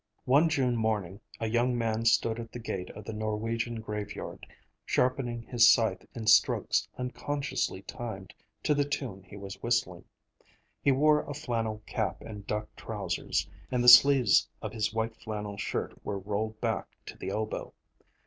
[0.25, 4.47] One June morning a young man stood at the gate of the Norwegian graveyard,
[4.83, 8.33] sharpening his scythe in strokes unconsciously timed
[8.63, 10.05] to the tune he was whistling.
[10.83, 15.57] He wore a flannel cap and duck trousers, and the sleeves of his white flannel
[15.57, 17.71] shirt were rolled back to the elbow.